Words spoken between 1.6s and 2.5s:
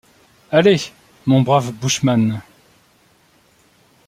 bushman.